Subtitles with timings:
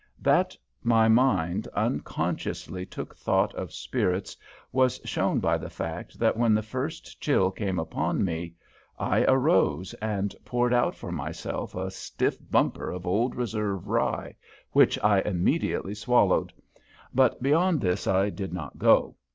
[0.23, 4.35] That my mind unconsciously took thought of spirits
[4.71, 8.55] was shown by the fact that when the first chill came upon me
[8.97, 14.35] I arose and poured out for myself a stiff bumper of old Reserve Rye,
[14.71, 16.51] which I immediately swallowed;
[17.13, 19.17] but beyond this I did not go.